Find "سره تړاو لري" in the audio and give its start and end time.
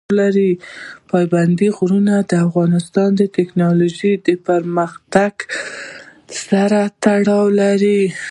6.47-8.01